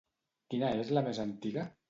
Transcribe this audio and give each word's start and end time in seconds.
Quina 0.53 0.71
és 0.85 0.91
la 0.99 1.05
més 1.09 1.21
antiga? 1.27 1.69